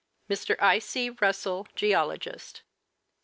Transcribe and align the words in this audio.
Mr. 0.27 0.55
I. 0.59 0.79
C. 0.79 1.11
Russell, 1.11 1.67
Geologist. 1.75 2.63